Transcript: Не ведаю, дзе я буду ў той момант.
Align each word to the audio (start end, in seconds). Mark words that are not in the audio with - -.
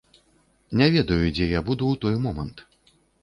Не 0.81 0.87
ведаю, 0.95 1.19
дзе 1.35 1.45
я 1.51 1.61
буду 1.69 1.83
ў 1.91 1.95
той 2.01 2.15
момант. 2.27 2.67